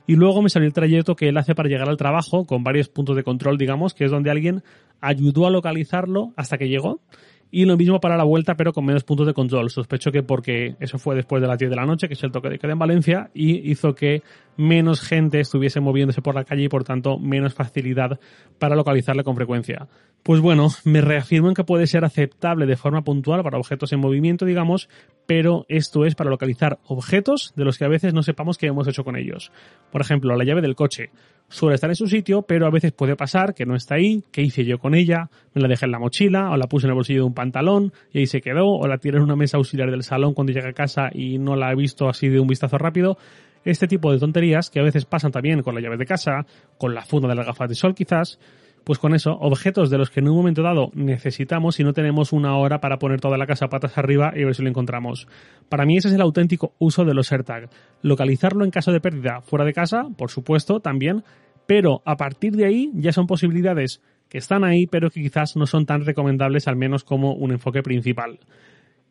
Y 0.06 0.14
luego 0.14 0.40
me 0.40 0.50
salió 0.50 0.68
el 0.68 0.72
trayecto 0.72 1.16
que 1.16 1.28
él 1.28 1.36
hace 1.36 1.56
para 1.56 1.68
llegar 1.68 1.88
al 1.88 1.96
trabajo, 1.96 2.46
con 2.46 2.62
varios 2.62 2.88
puntos 2.88 3.16
de 3.16 3.24
control, 3.24 3.58
digamos, 3.58 3.92
que 3.92 4.04
es 4.04 4.10
donde 4.10 4.30
alguien 4.30 4.62
ayudó 5.00 5.46
a 5.46 5.50
localizarlo 5.50 6.32
hasta 6.36 6.58
que 6.58 6.68
llegó. 6.68 7.00
Y 7.50 7.64
lo 7.64 7.76
mismo 7.76 8.00
para 8.00 8.16
la 8.16 8.24
vuelta, 8.24 8.56
pero 8.56 8.72
con 8.72 8.84
menos 8.84 9.04
puntos 9.04 9.26
de 9.26 9.34
control. 9.34 9.70
Sospecho 9.70 10.10
que 10.10 10.22
porque 10.22 10.76
eso 10.80 10.98
fue 10.98 11.14
después 11.14 11.40
de 11.40 11.48
las 11.48 11.58
10 11.58 11.70
de 11.70 11.76
la 11.76 11.86
noche, 11.86 12.08
que 12.08 12.14
es 12.14 12.22
el 12.22 12.32
toque 12.32 12.48
de 12.48 12.58
queda 12.58 12.72
en 12.72 12.78
Valencia, 12.78 13.30
y 13.34 13.70
hizo 13.70 13.94
que 13.94 14.22
menos 14.56 15.00
gente 15.00 15.40
estuviese 15.40 15.80
moviéndose 15.80 16.22
por 16.22 16.34
la 16.34 16.44
calle 16.44 16.64
y 16.64 16.68
por 16.68 16.84
tanto 16.84 17.18
menos 17.18 17.54
facilidad 17.54 18.18
para 18.58 18.74
localizarle 18.74 19.22
con 19.22 19.36
frecuencia. 19.36 19.88
Pues 20.22 20.40
bueno, 20.40 20.68
me 20.84 21.00
reafirmo 21.00 21.54
que 21.54 21.62
puede 21.62 21.86
ser 21.86 22.04
aceptable 22.04 22.66
de 22.66 22.76
forma 22.76 23.02
puntual 23.02 23.42
para 23.44 23.58
objetos 23.58 23.92
en 23.92 24.00
movimiento, 24.00 24.44
digamos, 24.44 24.88
pero 25.26 25.66
esto 25.68 26.04
es 26.04 26.14
para 26.16 26.30
localizar 26.30 26.80
objetos 26.86 27.52
de 27.54 27.64
los 27.64 27.78
que 27.78 27.84
a 27.84 27.88
veces 27.88 28.12
no 28.12 28.22
sepamos 28.22 28.58
qué 28.58 28.66
hemos 28.66 28.88
hecho 28.88 29.04
con 29.04 29.16
ellos. 29.16 29.52
Por 29.92 30.00
ejemplo, 30.00 30.34
la 30.34 30.44
llave 30.44 30.62
del 30.62 30.74
coche 30.74 31.10
suele 31.48 31.74
estar 31.74 31.90
en 31.90 31.96
su 31.96 32.06
sitio, 32.06 32.42
pero 32.42 32.66
a 32.66 32.70
veces 32.70 32.92
puede 32.92 33.16
pasar 33.16 33.54
que 33.54 33.66
no 33.66 33.76
está 33.76 33.96
ahí, 33.96 34.24
qué 34.32 34.42
hice 34.42 34.64
yo 34.64 34.78
con 34.78 34.94
ella, 34.94 35.30
me 35.54 35.62
la 35.62 35.68
dejé 35.68 35.86
en 35.86 35.92
la 35.92 35.98
mochila, 35.98 36.50
o 36.50 36.56
la 36.56 36.66
puse 36.66 36.86
en 36.86 36.90
el 36.90 36.94
bolsillo 36.94 37.20
de 37.20 37.26
un 37.26 37.34
pantalón 37.34 37.92
y 38.12 38.20
ahí 38.20 38.26
se 38.26 38.40
quedó, 38.40 38.68
o 38.68 38.86
la 38.86 38.98
tiré 38.98 39.18
en 39.18 39.24
una 39.24 39.36
mesa 39.36 39.56
auxiliar 39.56 39.90
del 39.90 40.02
salón 40.02 40.34
cuando 40.34 40.52
llegué 40.52 40.68
a 40.68 40.72
casa 40.72 41.08
y 41.12 41.38
no 41.38 41.56
la 41.56 41.72
he 41.72 41.76
visto 41.76 42.08
así 42.08 42.28
de 42.28 42.40
un 42.40 42.48
vistazo 42.48 42.78
rápido. 42.78 43.18
Este 43.64 43.88
tipo 43.88 44.12
de 44.12 44.18
tonterías 44.18 44.70
que 44.70 44.80
a 44.80 44.82
veces 44.82 45.04
pasan 45.06 45.32
también 45.32 45.62
con 45.62 45.74
la 45.74 45.80
llave 45.80 45.96
de 45.96 46.06
casa, 46.06 46.46
con 46.78 46.94
la 46.94 47.02
funda 47.02 47.28
de 47.28 47.34
las 47.34 47.46
gafas 47.46 47.68
de 47.68 47.74
sol 47.74 47.94
quizás, 47.94 48.38
pues 48.86 49.00
con 49.00 49.16
eso, 49.16 49.32
objetos 49.32 49.90
de 49.90 49.98
los 49.98 50.10
que 50.10 50.20
en 50.20 50.28
un 50.28 50.36
momento 50.36 50.62
dado 50.62 50.92
necesitamos 50.94 51.80
y 51.80 51.82
no 51.82 51.92
tenemos 51.92 52.32
una 52.32 52.56
hora 52.56 52.78
para 52.78 53.00
poner 53.00 53.20
toda 53.20 53.36
la 53.36 53.44
casa 53.44 53.66
patas 53.66 53.98
arriba 53.98 54.32
y 54.36 54.44
ver 54.44 54.54
si 54.54 54.62
lo 54.62 54.68
encontramos. 54.68 55.26
Para 55.68 55.84
mí 55.84 55.96
ese 55.96 56.06
es 56.06 56.14
el 56.14 56.20
auténtico 56.20 56.72
uso 56.78 57.04
de 57.04 57.12
los 57.12 57.32
AirTag. 57.32 57.68
Localizarlo 58.02 58.64
en 58.64 58.70
caso 58.70 58.92
de 58.92 59.00
pérdida 59.00 59.40
fuera 59.40 59.64
de 59.64 59.72
casa, 59.72 60.06
por 60.16 60.30
supuesto, 60.30 60.78
también, 60.78 61.24
pero 61.66 62.00
a 62.04 62.16
partir 62.16 62.52
de 62.52 62.64
ahí 62.64 62.92
ya 62.94 63.10
son 63.10 63.26
posibilidades 63.26 64.00
que 64.28 64.38
están 64.38 64.62
ahí, 64.62 64.86
pero 64.86 65.10
que 65.10 65.20
quizás 65.20 65.56
no 65.56 65.66
son 65.66 65.84
tan 65.84 66.04
recomendables, 66.04 66.68
al 66.68 66.76
menos 66.76 67.02
como 67.02 67.32
un 67.32 67.50
enfoque 67.50 67.82
principal. 67.82 68.38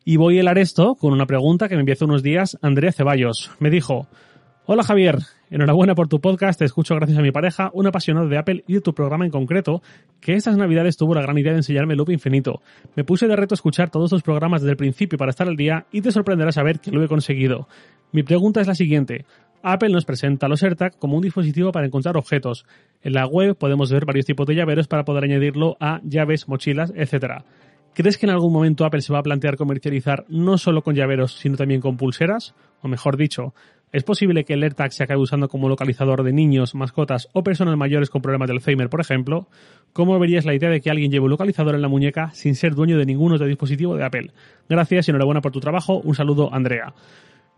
Y 0.06 0.16
voy 0.16 0.38
a 0.38 0.40
hilar 0.40 0.58
esto 0.58 0.96
con 0.96 1.12
una 1.12 1.26
pregunta 1.26 1.68
que 1.68 1.76
me 1.76 1.82
envió 1.82 1.96
hace 1.96 2.06
unos 2.06 2.24
días 2.24 2.58
Andrea 2.62 2.94
Ceballos. 2.94 3.52
Me 3.60 3.70
dijo, 3.70 4.08
Hola 4.68 4.82
Javier, 4.84 5.20
enhorabuena 5.52 5.94
por 5.94 6.08
tu 6.08 6.20
podcast, 6.20 6.58
te 6.58 6.66
escucho 6.66 6.96
gracias 6.96 7.20
a 7.20 7.22
mi 7.22 7.32
pareja, 7.32 7.70
un 7.76 7.86
apasionado 7.86 8.28
de 8.28 8.40
Apple 8.40 8.64
y 8.66 8.74
de 8.74 8.82
tu 8.82 8.96
programa 8.96 9.24
en 9.24 9.30
concreto, 9.30 9.84
que 10.20 10.34
estas 10.34 10.58
navidades 10.58 10.98
tuvo 10.98 11.14
la 11.14 11.22
gran 11.22 11.38
idea 11.38 11.52
de 11.52 11.60
enseñarme 11.60 11.96
loop 11.96 12.10
infinito. 12.10 12.64
Me 12.96 13.04
puse 13.04 13.28
de 13.28 13.36
reto 13.36 13.54
a 13.54 13.58
escuchar 13.58 13.92
todos 13.92 14.10
tus 14.10 14.24
programas 14.24 14.62
desde 14.62 14.72
el 14.72 14.78
principio 14.78 15.20
para 15.20 15.30
estar 15.30 15.48
al 15.48 15.56
día 15.56 15.86
y 15.92 16.02
te 16.02 16.12
sorprenderá 16.12 16.52
saber 16.52 16.80
que 16.80 16.90
lo 16.90 17.04
he 17.04 17.08
conseguido. 17.08 17.68
Mi 18.12 18.24
pregunta 18.24 18.60
es 18.60 18.66
la 18.66 18.74
siguiente, 18.74 19.26
Apple 19.62 19.90
nos 19.90 20.04
presenta 20.04 20.48
los 20.48 20.64
AirTag 20.64 20.98
como 20.98 21.16
un 21.16 21.22
dispositivo 21.22 21.72
para 21.72 21.86
encontrar 21.86 22.18
objetos. 22.18 22.66
En 23.04 23.14
la 23.14 23.28
web 23.28 23.56
podemos 23.56 23.92
ver 23.92 24.06
varios 24.06 24.26
tipos 24.26 24.48
de 24.48 24.56
llaveros 24.56 24.88
para 24.88 25.06
poder 25.06 25.26
añadirlo 25.26 25.78
a 25.80 26.02
llaves, 26.04 26.48
mochilas, 26.48 26.92
etc. 26.96 27.44
¿Crees 27.94 28.18
que 28.18 28.26
en 28.26 28.32
algún 28.32 28.52
momento 28.52 28.84
Apple 28.84 29.02
se 29.02 29.14
va 29.14 29.20
a 29.20 29.24
plantear 29.24 29.58
comercializar 29.58 30.26
no 30.28 30.58
solo 30.58 30.82
con 30.82 30.96
llaveros, 30.96 31.38
sino 31.38 31.56
también 31.56 31.82
con 31.82 31.98
pulseras? 31.98 32.56
O 32.82 32.88
mejor 32.88 33.16
dicho, 33.16 33.54
¿es 33.92 34.04
posible 34.04 34.44
que 34.44 34.54
el 34.54 34.64
AirTag 34.64 34.92
se 34.92 35.04
acabe 35.04 35.22
usando 35.22 35.48
como 35.48 35.70
localizador 35.70 36.24
de 36.24 36.34
niños, 36.34 36.76
mascotas 36.76 37.30
o 37.34 37.44
personas 37.44 37.78
mayores 37.78 38.10
con 38.10 38.22
problemas 38.22 38.48
de 38.48 38.54
Alzheimer, 38.54 38.90
por 38.90 39.02
ejemplo? 39.02 39.48
¿Cómo 39.94 40.20
verías 40.20 40.46
la 40.46 40.54
idea 40.54 40.70
de 40.70 40.82
que 40.82 40.90
alguien 40.90 41.12
lleve 41.12 41.26
un 41.26 41.32
localizador 41.32 41.76
en 41.76 41.82
la 41.82 41.88
muñeca 41.88 42.32
sin 42.34 42.56
ser 42.56 42.76
dueño 42.76 42.98
de 42.98 43.06
ningún 43.06 43.34
otro 43.34 43.48
dispositivo 43.48 43.96
de 43.96 44.06
Apple? 44.06 44.32
Gracias 44.68 45.08
y 45.08 45.12
enhorabuena 45.12 45.42
por 45.42 45.52
tu 45.52 45.60
trabajo. 45.60 46.00
Un 46.00 46.16
saludo, 46.16 46.54
Andrea. 46.54 46.94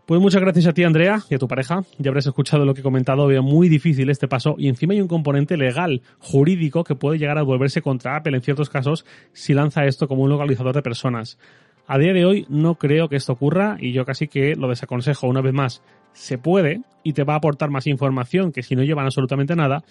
Pues 0.08 0.22
muchas 0.22 0.40
gracias 0.40 0.66
a 0.66 0.72
ti, 0.72 0.84
Andrea, 0.84 1.20
y 1.28 1.34
a 1.34 1.38
tu 1.38 1.46
pareja. 1.46 1.82
Ya 1.98 2.08
habrás 2.08 2.26
escuchado 2.26 2.64
lo 2.64 2.72
que 2.72 2.80
he 2.80 2.82
comentado. 2.82 3.26
Veo 3.26 3.42
muy 3.42 3.68
difícil 3.68 4.08
este 4.08 4.26
paso 4.26 4.54
y 4.56 4.68
encima 4.68 4.94
hay 4.94 5.02
un 5.02 5.06
componente 5.06 5.58
legal, 5.58 6.00
jurídico, 6.18 6.82
que 6.82 6.94
puede 6.94 7.18
llegar 7.18 7.36
a 7.36 7.42
volverse 7.42 7.82
contra 7.82 8.16
Apple 8.16 8.34
en 8.34 8.42
ciertos 8.42 8.70
casos 8.70 9.04
si 9.34 9.52
lanza 9.52 9.84
esto 9.84 10.08
como 10.08 10.22
un 10.22 10.30
localizador 10.30 10.74
de 10.74 10.80
personas. 10.80 11.38
A 11.90 11.96
día 11.96 12.12
de 12.12 12.26
hoy 12.26 12.44
no 12.50 12.74
creo 12.74 13.08
que 13.08 13.16
esto 13.16 13.32
ocurra 13.32 13.78
y 13.80 13.92
yo 13.92 14.04
casi 14.04 14.28
que 14.28 14.54
lo 14.54 14.68
desaconsejo 14.68 15.26
una 15.26 15.40
vez 15.40 15.54
más. 15.54 15.82
Se 16.12 16.36
puede 16.36 16.82
y 17.02 17.14
te 17.14 17.24
va 17.24 17.32
a 17.32 17.36
aportar 17.38 17.70
más 17.70 17.86
información 17.86 18.52
que 18.52 18.62
si 18.62 18.76
no 18.76 18.82
llevan 18.82 19.06
absolutamente 19.06 19.56
nada, 19.56 19.82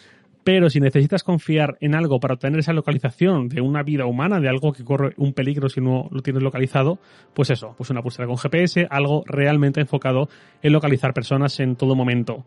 pero 0.44 0.70
si 0.70 0.80
necesitas 0.80 1.24
confiar 1.24 1.76
en 1.82 1.96
algo 1.96 2.20
para 2.20 2.36
obtener 2.36 2.60
esa 2.60 2.72
localización 2.72 3.50
de 3.50 3.62
una 3.62 3.82
vida 3.82 4.06
humana, 4.06 4.40
de 4.40 4.48
algo 4.48 4.74
que 4.74 4.84
corre 4.84 5.16
un 5.18 5.34
peligro 5.34 5.70
si 5.70 5.82
no 5.82 6.08
lo 6.12 6.22
tienes 6.22 6.44
localizado, 6.44 7.00
pues 7.34 7.50
eso, 7.50 7.74
pues 7.76 7.90
una 7.90 8.04
pulsera 8.04 8.28
con 8.28 8.38
GPS, 8.38 8.86
algo 8.92 9.24
realmente 9.26 9.82
enfocado 9.82 10.30
en 10.62 10.74
localizar 10.74 11.16
personas 11.16 11.60
en 11.60 11.76
todo 11.76 11.96
momento. 11.96 12.46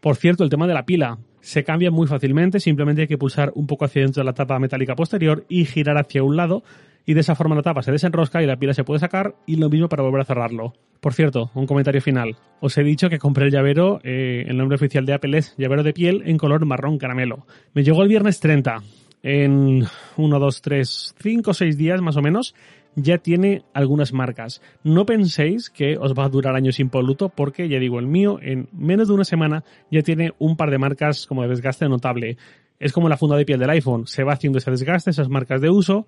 Por 0.00 0.16
cierto, 0.16 0.44
el 0.44 0.50
tema 0.50 0.66
de 0.66 0.74
la 0.74 0.86
pila 0.86 1.18
se 1.40 1.64
cambia 1.64 1.90
muy 1.90 2.06
fácilmente, 2.06 2.60
simplemente 2.60 3.02
hay 3.02 3.08
que 3.08 3.18
pulsar 3.18 3.52
un 3.54 3.66
poco 3.66 3.84
hacia 3.84 4.02
dentro 4.02 4.20
de 4.20 4.24
la 4.24 4.34
tapa 4.34 4.58
metálica 4.58 4.94
posterior 4.94 5.44
y 5.48 5.64
girar 5.64 5.98
hacia 5.98 6.22
un 6.22 6.36
lado 6.36 6.62
y 7.06 7.14
de 7.14 7.20
esa 7.20 7.34
forma 7.34 7.54
la 7.54 7.62
tapa 7.62 7.82
se 7.82 7.92
desenrosca 7.92 8.42
y 8.42 8.46
la 8.46 8.56
pila 8.56 8.74
se 8.74 8.84
puede 8.84 9.00
sacar 9.00 9.34
y 9.46 9.56
lo 9.56 9.68
mismo 9.68 9.88
para 9.88 10.02
volver 10.02 10.20
a 10.20 10.24
cerrarlo. 10.24 10.74
Por 11.00 11.14
cierto, 11.14 11.50
un 11.54 11.66
comentario 11.66 12.00
final. 12.00 12.36
Os 12.60 12.76
he 12.76 12.82
dicho 12.82 13.08
que 13.08 13.18
compré 13.18 13.46
el 13.46 13.50
llavero, 13.50 14.00
eh, 14.04 14.44
el 14.46 14.56
nombre 14.56 14.76
oficial 14.76 15.06
de 15.06 15.14
Apple 15.14 15.38
es 15.38 15.54
llavero 15.56 15.82
de 15.82 15.92
piel 15.92 16.22
en 16.26 16.36
color 16.36 16.64
marrón 16.66 16.98
caramelo. 16.98 17.46
Me 17.72 17.82
llegó 17.82 18.02
el 18.02 18.08
viernes 18.08 18.40
30. 18.40 18.82
En 19.22 19.84
1, 20.16 20.38
2, 20.38 20.62
3, 20.62 21.14
5, 21.18 21.52
6 21.52 21.76
días 21.76 22.00
más 22.00 22.16
o 22.16 22.22
menos 22.22 22.54
ya 22.96 23.18
tiene 23.18 23.62
algunas 23.72 24.12
marcas. 24.12 24.60
No 24.82 25.06
penséis 25.06 25.70
que 25.70 25.96
os 25.96 26.14
va 26.14 26.24
a 26.24 26.28
durar 26.28 26.56
años 26.56 26.80
impoluto 26.80 27.28
porque 27.28 27.68
ya 27.68 27.78
digo, 27.78 27.98
el 27.98 28.06
mío 28.06 28.38
en 28.42 28.68
menos 28.72 29.08
de 29.08 29.14
una 29.14 29.24
semana 29.24 29.64
ya 29.90 30.02
tiene 30.02 30.32
un 30.38 30.56
par 30.56 30.70
de 30.70 30.78
marcas 30.78 31.26
como 31.26 31.42
de 31.42 31.48
desgaste 31.48 31.88
notable. 31.88 32.36
Es 32.78 32.92
como 32.92 33.08
la 33.08 33.16
funda 33.16 33.36
de 33.36 33.44
piel 33.44 33.60
del 33.60 33.70
iPhone, 33.70 34.06
se 34.06 34.24
va 34.24 34.32
haciendo 34.32 34.58
ese 34.58 34.70
desgaste, 34.70 35.10
esas 35.10 35.28
marcas 35.28 35.60
de 35.60 35.70
uso 35.70 36.06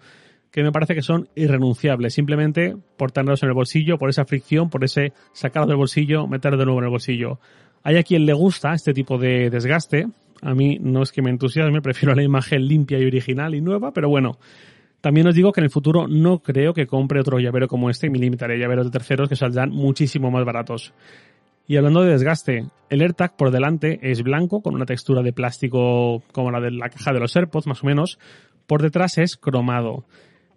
que 0.52 0.62
me 0.62 0.70
parece 0.70 0.94
que 0.94 1.02
son 1.02 1.28
irrenunciables, 1.34 2.12
simplemente 2.12 2.76
por 2.98 3.10
tenerlos 3.10 3.42
en 3.42 3.48
el 3.48 3.54
bolsillo, 3.54 3.96
por 3.96 4.10
esa 4.10 4.26
fricción, 4.26 4.68
por 4.68 4.84
ese 4.84 5.14
sacarlo 5.32 5.68
del 5.68 5.78
bolsillo, 5.78 6.26
meterlo 6.26 6.58
de 6.58 6.66
nuevo 6.66 6.80
en 6.80 6.84
el 6.84 6.90
bolsillo. 6.90 7.40
Hay 7.82 7.96
a 7.96 8.02
quien 8.02 8.26
le 8.26 8.34
gusta 8.34 8.74
este 8.74 8.92
tipo 8.92 9.16
de 9.16 9.48
desgaste, 9.48 10.06
a 10.42 10.54
mí 10.54 10.78
no 10.80 11.02
es 11.02 11.10
que 11.10 11.22
me 11.22 11.30
entusiasme, 11.30 11.80
prefiero 11.82 12.14
la 12.14 12.22
imagen 12.22 12.66
limpia 12.66 12.98
y 12.98 13.06
original 13.06 13.54
y 13.54 13.62
nueva, 13.62 13.92
pero 13.92 14.10
bueno, 14.10 14.38
también 15.02 15.26
os 15.26 15.34
digo 15.34 15.50
que 15.50 15.60
en 15.60 15.64
el 15.64 15.70
futuro 15.70 16.06
no 16.06 16.38
creo 16.38 16.72
que 16.72 16.86
compre 16.86 17.18
otro 17.18 17.40
llavero 17.40 17.66
como 17.66 17.90
este 17.90 18.06
y 18.06 18.10
me 18.10 18.20
limitaré 18.20 18.54
a 18.54 18.58
llaveros 18.58 18.86
de 18.86 18.92
terceros 18.92 19.28
que 19.28 19.34
saldrán 19.34 19.70
muchísimo 19.70 20.30
más 20.30 20.44
baratos. 20.44 20.94
Y 21.66 21.76
hablando 21.76 22.02
de 22.02 22.12
desgaste, 22.12 22.66
el 22.88 23.00
AirTag 23.00 23.36
por 23.36 23.50
delante 23.50 23.98
es 24.00 24.22
blanco 24.22 24.62
con 24.62 24.76
una 24.76 24.86
textura 24.86 25.22
de 25.22 25.32
plástico 25.32 26.22
como 26.30 26.52
la 26.52 26.60
de 26.60 26.70
la 26.70 26.88
caja 26.88 27.12
de 27.12 27.18
los 27.18 27.34
AirPods 27.34 27.66
más 27.66 27.82
o 27.82 27.86
menos, 27.86 28.20
por 28.68 28.80
detrás 28.80 29.18
es 29.18 29.36
cromado. 29.36 30.04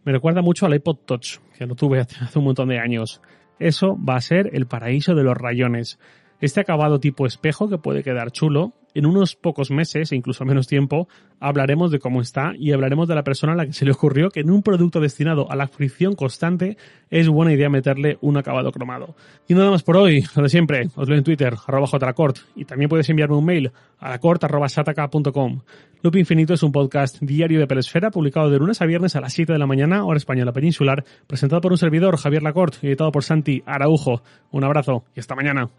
Me 0.04 0.12
recuerda 0.12 0.44
mucho 0.44 0.68
al 0.68 0.75
iPod 0.75 0.98
Touch, 1.08 1.40
que 1.58 1.66
lo 1.66 1.74
tuve 1.74 2.00
hace 2.22 2.38
un 2.38 2.46
montón 2.46 2.70
de 2.70 2.78
años. 2.78 3.22
Eso 3.58 3.98
va 3.98 4.16
a 4.16 4.22
ser 4.22 4.52
el 4.54 4.68
paraíso 4.68 5.16
de 5.16 5.24
los 5.24 5.36
rayones. 5.36 5.98
Este 6.40 6.62
acabado 6.62 7.00
tipo 7.00 7.25
espejo 7.25 7.68
que 7.68 7.80
puede 7.80 8.04
quedar 8.04 8.30
chulo 8.30 8.74
en 8.96 9.06
unos 9.06 9.36
pocos 9.36 9.70
meses, 9.70 10.12
e 10.12 10.16
incluso 10.16 10.46
menos 10.46 10.68
tiempo, 10.68 11.08
hablaremos 11.40 11.92
de 11.92 12.00
cómo 12.00 12.22
está 12.22 12.54
y 12.58 12.72
hablaremos 12.72 13.08
de 13.08 13.16
la 13.16 13.24
persona 13.24 13.54
a 13.54 13.56
la 13.56 13.66
que 13.66 13.74
se 13.74 13.86
le 13.86 13.92
ocurrió 13.92 14.30
que 14.30 14.40
en 14.40 14.50
un 14.50 14.64
producto 14.64 15.00
destinado 15.00 15.52
a 15.52 15.56
la 15.56 15.68
fricción 15.68 16.16
constante 16.16 16.78
es 17.10 17.28
buena 17.28 17.54
idea 17.54 17.70
meterle 17.70 18.18
un 18.22 18.38
acabado 18.38 18.72
cromado. 18.72 19.16
Y 19.48 19.54
nada 19.54 19.70
más 19.70 19.84
por 19.84 19.98
hoy, 19.98 20.24
lo 20.36 20.44
de 20.44 20.50
siempre, 20.50 20.90
os 20.96 21.08
leo 21.08 21.18
en 21.18 21.24
Twitter, 21.24 21.54
arroba 21.68 21.88
jracort, 21.88 22.38
y 22.56 22.66
también 22.66 22.90
puedes 22.90 23.10
enviarme 23.10 23.36
un 23.36 23.46
mail 23.46 23.72
a 24.00 24.10
lacort.sataka.com. 24.10 25.62
Loop 26.02 26.16
Infinito 26.18 26.54
es 26.54 26.64
un 26.64 26.72
podcast 26.72 27.20
diario 27.22 27.60
de 27.60 27.68
Pelesfera 27.68 28.12
publicado 28.12 28.50
de 28.50 28.60
lunes 28.60 28.82
a 28.82 28.86
viernes 28.86 29.16
a 29.16 29.22
las 29.22 29.34
7 29.34 29.54
de 29.54 29.60
la 29.60 29.68
mañana, 29.68 30.06
hora 30.06 30.18
española 30.18 30.52
peninsular, 30.52 31.04
presentado 31.28 31.62
por 31.62 31.72
un 31.72 31.78
servidor, 31.78 32.18
Javier 32.18 32.44
Lacort, 32.44 32.75
y 32.84 32.88
editado 32.88 33.12
por 33.12 33.24
Santi 33.24 33.64
Araujo. 33.66 34.22
Un 34.52 34.64
abrazo 34.64 35.04
y 35.16 35.20
hasta 35.20 35.36
mañana. 35.36 35.70